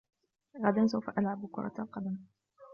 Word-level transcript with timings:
غدا 0.65 0.87
سوف 0.87 1.09
ألعب 1.09 1.45
كرة 1.51 1.73
القدم. 1.79 2.17